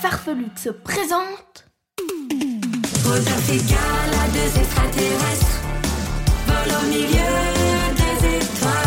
[0.00, 1.66] Farfelux se présentent
[3.04, 5.60] Rodolphe et Gala, deux extraterrestres,
[6.46, 7.32] volent au milieu
[7.96, 8.85] des étoiles,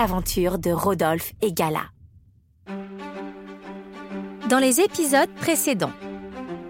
[0.00, 1.82] de Rodolphe et Gala.
[4.48, 5.92] Dans les épisodes précédents,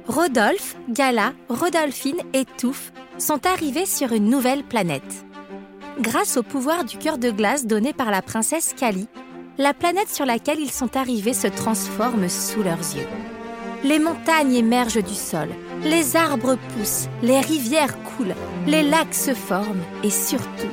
[0.08, 5.24] Rodolphe, Gala, Rodolphine et Touffe sont arrivés sur une nouvelle planète.
[6.00, 9.06] Grâce au pouvoir du cœur de glace donné par la princesse Kali,
[9.58, 13.06] la planète sur laquelle ils sont arrivés se transforme sous leurs yeux.
[13.84, 15.50] Les montagnes émergent du sol,
[15.84, 18.34] les arbres poussent, les rivières coulent,
[18.66, 20.66] les lacs se forment et surtout,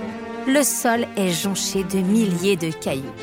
[0.48, 3.14] le sol est jonché de milliers de cailloux.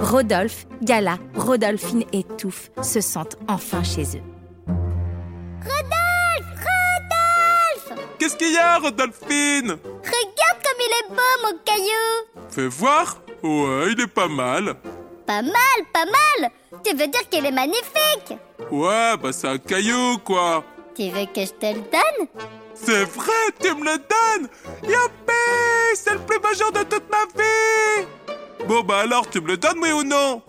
[0.00, 4.22] Rodolphe, Gala, Rodolphine et Touffe se sentent enfin chez eux.
[8.18, 9.70] Qu'est-ce qu'il y a, Rodolphine?
[9.70, 13.18] Regarde comme il est beau, mon caillou Fais voir?
[13.42, 14.74] Ouais, il est pas mal.
[15.24, 16.50] Pas mal, pas mal
[16.84, 18.36] Tu veux dire qu'il est magnifique
[18.72, 20.64] Ouais, bah c'est un caillou, quoi.
[20.96, 22.28] Tu veux que je te le donne?
[22.84, 24.48] C'est vrai, tu me le donnes.
[24.82, 25.32] Youpi
[25.94, 28.06] C'est le plus beau jour de toute ma vie.
[28.66, 30.42] Bon, bah alors, tu me le donnes, oui ou non?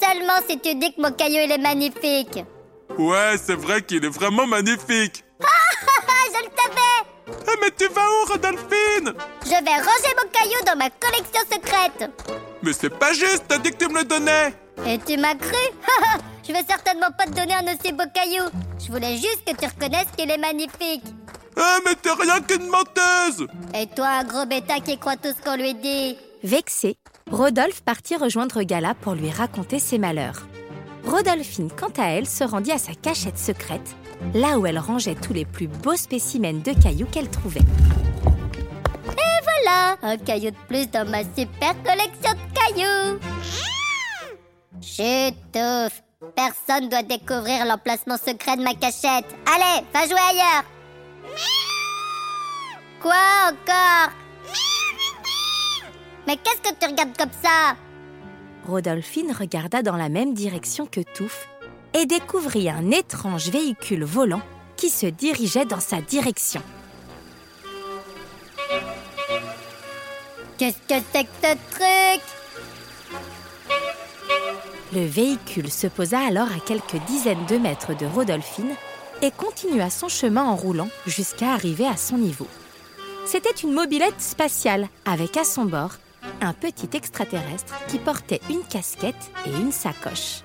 [0.00, 2.44] Seulement si tu dis que mon caillou il est magnifique.
[2.98, 5.24] Ouais, c'est vrai qu'il est vraiment magnifique.
[6.08, 7.52] Ah, je le savais.
[7.52, 9.12] Eh, mais tu vas où, Rodolphine?
[9.44, 12.10] Je vais ranger mon caillou dans ma collection secrète.
[12.62, 14.54] Mais c'est pas juste, t'as dit que tu me le donnais.
[14.86, 15.52] Et tu m'as cru?
[16.46, 18.44] Je vais certainement pas te donner un aussi beau caillou.
[18.78, 21.02] Je voulais juste que tu reconnaisses qu'il est magnifique
[21.56, 25.42] Ah, mais t'es rien qu'une menteuse Et toi, un gros bêta qui croit tout ce
[25.42, 26.16] qu'on lui dit?
[26.44, 26.96] Vexé,
[27.30, 30.46] Rodolphe partit rejoindre Gala pour lui raconter ses malheurs.
[31.04, 33.96] Rodolphine, quant à elle, se rendit à sa cachette secrète,
[34.34, 37.60] là où elle rangeait tous les plus beaux spécimens de cailloux qu'elle trouvait.
[39.66, 43.18] Voilà, un caillou de plus dans ma super collection de cailloux.
[44.80, 45.34] Chut.
[46.34, 49.26] Personne doit découvrir l'emplacement secret de ma cachette.
[49.46, 50.64] Allez, va jouer ailleurs.
[53.06, 54.10] Quoi encore
[56.26, 57.76] Mais qu'est-ce que tu regardes comme ça
[58.66, 61.46] Rodolphine regarda dans la même direction que Touffe
[61.94, 64.42] et découvrit un étrange véhicule volant
[64.76, 66.60] qui se dirigeait dans sa direction.
[70.58, 72.22] Qu'est-ce que c'est que ce truc
[74.92, 78.74] Le véhicule se posa alors à quelques dizaines de mètres de Rodolphine
[79.22, 82.48] et continua son chemin en roulant jusqu'à arriver à son niveau.
[83.26, 85.90] C'était une mobilette spatiale avec à son bord
[86.40, 89.14] un petit extraterrestre qui portait une casquette
[89.46, 90.42] et une sacoche.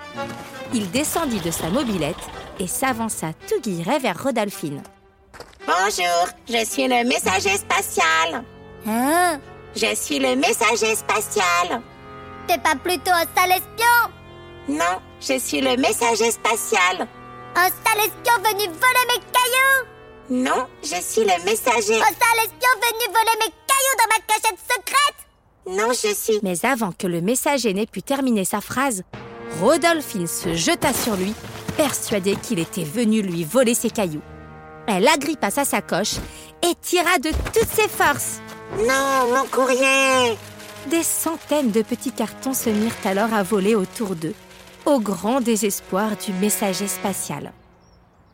[0.73, 2.15] Il descendit de sa mobilette
[2.59, 4.81] et s'avança tout guilleret vers Rodolphine.
[5.65, 8.43] Bonjour, je suis le messager spatial.
[8.87, 9.39] Hein?
[9.75, 11.81] Je suis le messager spatial.
[12.47, 14.11] T'es pas plutôt un sale espion?
[14.69, 17.07] Non, je suis le messager spatial.
[17.55, 19.87] Un sale espion venu voler mes cailloux?
[20.29, 21.95] Non, je suis le messager.
[21.95, 25.17] Un sale espion venu voler mes cailloux dans ma cachette secrète
[25.67, 26.39] Non, je suis.
[26.43, 29.03] Mais avant que le messager n'ait pu terminer sa phrase,
[29.59, 31.33] Rodolphine se jeta sur lui,
[31.75, 34.21] persuadée qu'il était venu lui voler ses cailloux.
[34.87, 36.15] Elle agrippa sa sacoche
[36.63, 38.39] et tira de toutes ses forces.
[38.77, 40.37] Non, mon courrier.
[40.89, 44.33] Des centaines de petits cartons se mirent alors à voler autour d'eux,
[44.85, 47.51] au grand désespoir du messager spatial.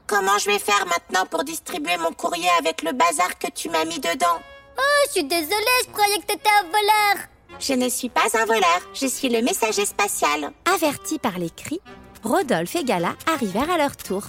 [0.07, 3.83] Comment je vais faire maintenant pour distribuer mon courrier avec le bazar que tu m'as
[3.83, 4.39] mis dedans?
[4.79, 7.27] Oh, je suis désolée, je croyais que t'étais un voleur
[7.59, 10.51] Je ne suis pas un voleur, je suis le messager spatial.
[10.73, 11.81] Avertis par les cris,
[12.23, 14.23] Rodolphe et Gala arrivèrent à leur tour.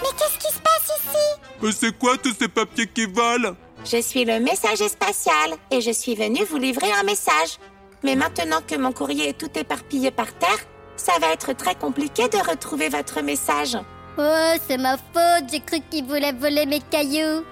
[0.00, 1.40] Mais qu'est-ce qui se passe ici?
[1.60, 3.56] Mais c'est quoi tous ces papiers qui volent?
[3.84, 7.58] Je suis le messager spatial et je suis venu vous livrer un message.
[8.02, 10.60] Mais maintenant que mon courrier est tout éparpillé par terre,
[10.96, 13.76] ça va être très compliqué de retrouver votre message.
[14.20, 17.44] Oh, c'est ma faute, j'ai cru qu'il voulait voler mes cailloux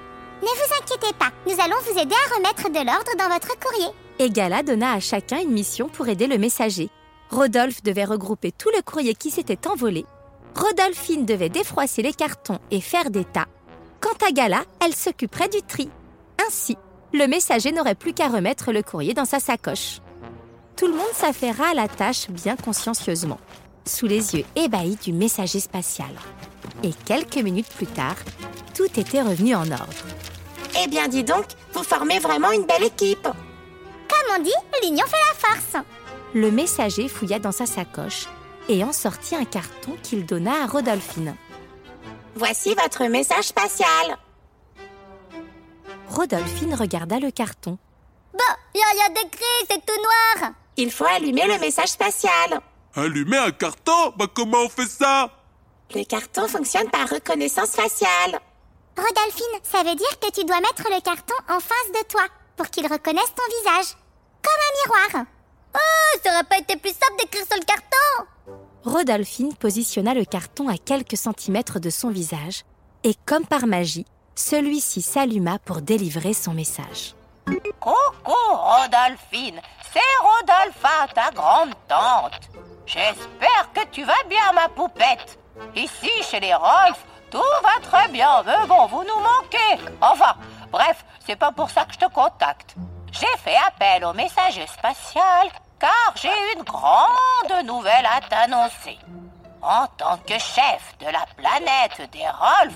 [0.42, 3.86] Ne vous inquiétez pas, nous allons vous aider à remettre de l'ordre dans votre courrier.
[4.18, 6.90] Et Gala donna à chacun une mission pour aider le messager.
[7.30, 10.06] Rodolphe devait regrouper tout le courrier qui s'était envolé.
[10.56, 13.46] Rodolphine devait défroisser les cartons et faire des tas.
[14.00, 15.88] Quant à Gala, elle s'occuperait du tri.
[16.48, 16.76] Ainsi,
[17.12, 20.00] le messager n'aurait plus qu'à remettre le courrier dans sa sacoche.
[20.76, 23.38] Tout le monde s'affaira à la tâche bien consciencieusement,
[23.86, 26.10] sous les yeux ébahis du messager spatial.
[26.82, 28.16] Et quelques minutes plus tard,
[28.74, 30.04] tout était revenu en ordre.
[30.82, 33.22] Eh bien, dis donc, vous formez vraiment une belle équipe.
[33.22, 34.50] Comme on dit,
[34.82, 35.84] l'union fait la force.
[36.34, 38.26] Le messager fouilla dans sa sacoche
[38.68, 41.34] et en sortit un carton qu'il donna à Rodolphine.
[42.34, 44.18] Voici votre message spatial.
[46.08, 47.78] Rodolphine regarda le carton.
[48.32, 50.52] Bon, y a d'écrit, c'est tout noir.
[50.76, 52.60] Il faut allumer le message spatial.
[52.96, 54.14] Allumer un carton?
[54.16, 55.30] Bah comment on fait ça?
[55.94, 58.40] Le carton fonctionne par reconnaissance faciale.
[58.96, 62.22] Rodolphine, ça veut dire que tu dois mettre le carton en face de toi
[62.56, 63.96] pour qu'il reconnaisse ton visage.
[64.42, 65.26] Comme un miroir.
[65.74, 67.86] Oh, ça aurait pas été plus simple d'écrire sur le carton
[68.84, 72.62] Rodolphine positionna le carton à quelques centimètres de son visage
[73.04, 74.06] et comme par magie,
[74.36, 77.14] celui-ci s'alluma pour délivrer son message.
[77.44, 79.60] Coucou Rodolphine,
[79.92, 82.55] c'est Rodolpha, ta grande tante.
[82.86, 85.38] J'espère que tu vas bien, ma poupette.
[85.74, 89.92] Ici, chez les Rolf, tout va très bien, mais bon, vous nous manquez.
[90.00, 90.36] Enfin,
[90.70, 92.76] bref, c'est pas pour ça que je te contacte.
[93.10, 95.48] J'ai fait appel au messager spatial
[95.80, 98.98] car j'ai une grande nouvelle à t'annoncer.
[99.62, 102.74] En tant que chef de la planète des Rolf,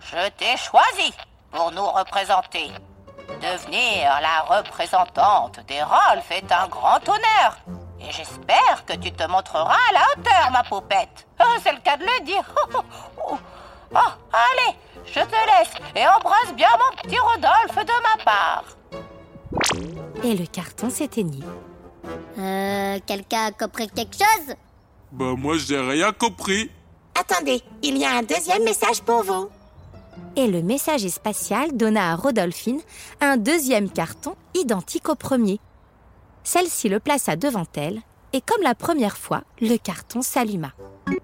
[0.00, 1.12] je t'ai choisi
[1.50, 2.70] pour nous représenter.
[3.42, 7.58] Devenir la représentante des Rolf est un grand honneur.
[8.00, 11.26] Et j'espère que tu te montreras à la hauteur, ma poupette.
[11.40, 12.44] Oh, c'est le cas de le dire.
[12.74, 13.38] Oh, oh, oh.
[13.92, 13.98] Oh,
[14.32, 18.64] allez, je te laisse et embrasse bien mon petit Rodolphe de ma part.
[20.22, 21.44] Et le carton s'éteignit.
[22.38, 24.54] Euh, quelqu'un a compris quelque chose?
[25.12, 26.70] Bah moi j'ai rien compris.
[27.18, 29.48] Attendez, il y a un deuxième message pour vous.
[30.36, 32.80] Et le messager spatial donna à Rodolphine
[33.20, 35.58] un deuxième carton identique au premier.
[36.44, 38.00] Celle-ci le plaça devant elle
[38.32, 40.72] et comme la première fois, le carton s'alluma.
[41.08, 41.16] Oui,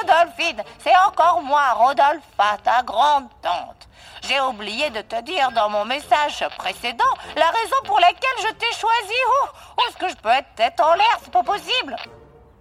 [0.00, 3.88] Rodolphine, c'est encore moi, Rodolpha, ta grande tante.
[4.26, 7.04] J'ai oublié de te dire dans mon message précédent
[7.36, 9.14] la raison pour laquelle je t'ai choisi.
[9.42, 9.46] Oh,
[9.86, 11.96] est-ce que je peux être tête en l'air C'est pas possible.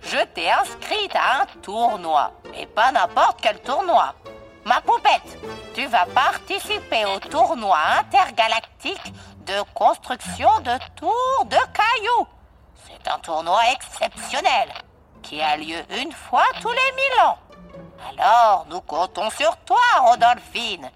[0.02, 4.14] Je t'ai inscrite à un tournoi, et pas n'importe quel tournoi.
[4.66, 5.40] Ma poupette,
[5.74, 9.14] tu vas participer au tournoi intergalactique
[9.46, 12.28] de construction de tours de cailloux.
[12.86, 14.70] C'est un tournoi exceptionnel
[15.22, 17.38] qui a lieu une fois tous les mille ans.
[18.12, 20.90] Alors, nous comptons sur toi, Rodolphine.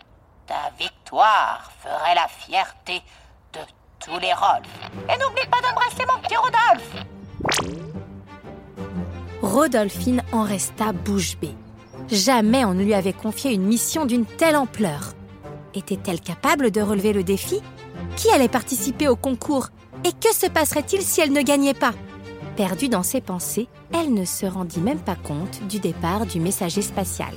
[0.46, 3.02] Ta victoire ferait la fierté
[3.54, 3.60] de
[4.00, 4.68] tous les Rolf.
[5.10, 7.04] Et n'oublie pas d'embrasser mon petit Rodolphe.
[9.42, 11.56] Rodolphine en resta bouche bée.
[12.10, 15.14] Jamais on ne lui avait confié une mission d'une telle ampleur.
[15.74, 17.62] Était-elle capable de relever le défi?
[18.18, 19.68] Qui allait participer au concours
[20.04, 21.94] Et que se passerait-il si elle ne gagnait pas
[22.56, 26.82] Perdue dans ses pensées, elle ne se rendit même pas compte du départ du messager
[26.82, 27.34] spatial.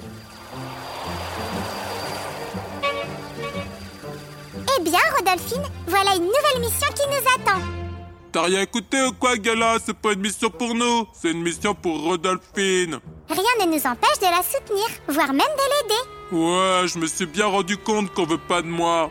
[4.78, 7.60] Eh bien, Rodolphine, voilà une nouvelle mission qui nous attend.
[8.32, 9.76] T'as rien écouté ou quoi, Gala?
[9.84, 13.00] C'est pas une mission pour nous, c'est une mission pour Rodolphine.
[13.28, 16.02] Rien ne nous empêche de la soutenir, voire même de l'aider.
[16.32, 19.10] Ouais, je me suis bien rendu compte qu'on veut pas de moi.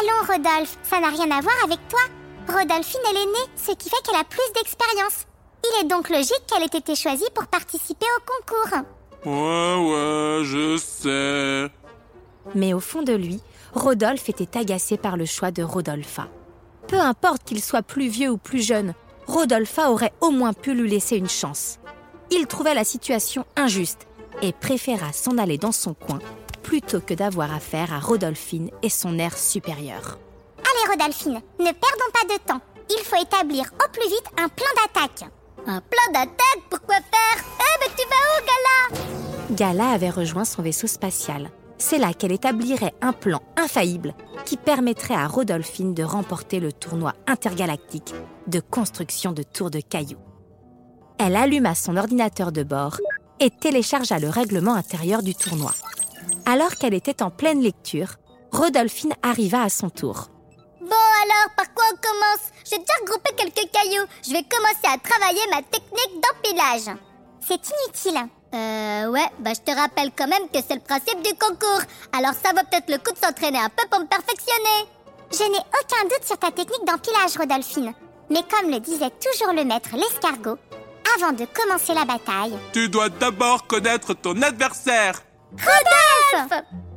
[0.00, 2.00] Allons, Rodolphe, ça n'a rien à voir avec toi.
[2.48, 5.26] Rodolphine est l'aînée, ce qui fait qu'elle a plus d'expérience.
[5.62, 8.78] Il est donc logique qu'elle ait été choisie pour participer au concours.
[9.24, 11.72] Ouais, ouais, je sais.
[12.54, 13.40] Mais au fond de lui,
[13.72, 16.28] Rodolphe était agacé par le choix de Rodolpha.
[16.88, 18.94] Peu importe qu'il soit plus vieux ou plus jeune,
[19.26, 21.78] Rodolpha aurait au moins pu lui laisser une chance.
[22.30, 24.06] Il trouvait la situation injuste
[24.42, 26.18] et préféra s'en aller dans son coin
[26.64, 30.18] plutôt que d'avoir affaire à Rodolphine et son air supérieur.
[30.58, 32.60] Allez, Rodolphine, ne perdons pas de temps.
[32.90, 35.30] Il faut établir au plus vite un plan d'attaque.
[35.66, 36.62] Un plan d'attaque?
[36.68, 37.44] Pourquoi faire?
[37.60, 39.04] Eh, mais tu vas où, Gala?
[39.50, 41.50] Gala avait rejoint son vaisseau spatial.
[41.78, 47.14] C'est là qu'elle établirait un plan infaillible qui permettrait à Rodolphine de remporter le tournoi
[47.26, 48.14] intergalactique
[48.46, 50.18] de construction de tours de cailloux.
[51.18, 52.98] Elle alluma son ordinateur de bord
[53.40, 55.72] et téléchargea le règlement intérieur du tournoi.
[56.46, 58.16] Alors qu'elle était en pleine lecture,
[58.52, 60.28] Rodolphine arriva à son tour.
[60.80, 60.90] Bon
[61.22, 62.50] alors, par quoi on commence?
[62.70, 64.06] J'ai déjà regroupé quelques cailloux.
[64.22, 66.96] Je vais commencer à travailler ma technique d'empilage.
[67.40, 68.28] C'est inutile.
[68.54, 71.82] Euh, ouais, bah je te rappelle quand même que c'est le principe du concours.
[72.12, 74.86] Alors ça vaut peut-être le coup de s'entraîner un peu pour me perfectionner.
[75.32, 77.94] Je n'ai aucun doute sur ta technique d'empilage, Rodolphine.
[78.30, 80.58] Mais comme le disait toujours le maître l'escargot,
[81.16, 85.22] avant de commencer la bataille, Tu dois d'abord connaître ton adversaire.
[85.52, 86.13] Rodolphe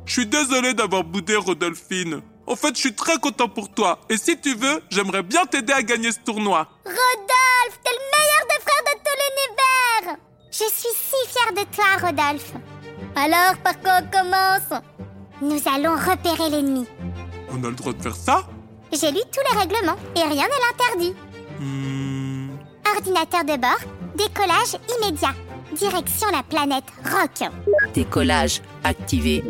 [0.06, 2.22] Je suis désolé d'avoir boudé Rodolphine.
[2.46, 4.00] En fait, je suis très content pour toi.
[4.08, 6.66] Et si tu veux, j'aimerais bien t'aider à gagner ce tournoi.
[6.84, 9.68] Rodolphe, t'es le meilleur des frères de tout l'univers
[10.50, 12.52] je suis si fière de toi, Rodolphe.
[13.14, 14.82] Alors, par quoi on commence?
[15.42, 16.86] Nous allons repérer l'ennemi.
[17.50, 18.44] On a le droit de faire ça?
[18.92, 21.14] J'ai lu tous les règlements et rien ne l'interdit.
[21.60, 22.48] Hmm,
[22.96, 23.78] Ordinateur de bord,
[24.16, 25.34] décollage immédiat.
[25.78, 27.48] Direction la planète Rock.
[27.94, 29.44] Décollage activé.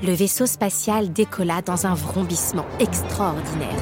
[0.00, 3.76] Le vaisseau spatial décolla dans un vrombissement extraordinaire.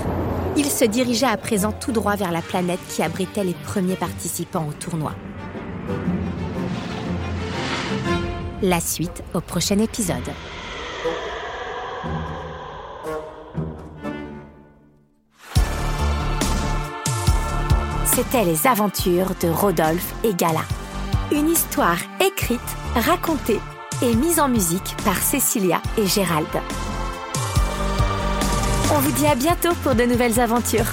[0.56, 4.66] Il se dirigeait à présent tout droit vers la planète qui abritait les premiers participants
[4.66, 5.12] au tournoi.
[8.62, 10.16] La suite au prochain épisode.
[18.06, 20.62] C'était les aventures de Rodolphe et Gala.
[21.34, 22.60] Une histoire écrite,
[22.94, 23.58] racontée
[24.02, 26.46] et mise en musique par Cécilia et Gérald.
[28.94, 30.92] On vous dit à bientôt pour de nouvelles aventures.